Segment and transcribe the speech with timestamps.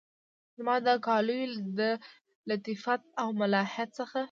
[0.57, 1.81] زما د کالیو د
[2.49, 4.17] لطافت او ملاحت څخه